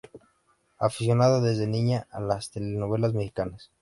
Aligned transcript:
Aficionada 0.79 1.41
desde 1.41 1.67
niña 1.67 2.07
a 2.09 2.19
las 2.19 2.49
telenovelas 2.49 3.13
mexicanas. 3.13 3.69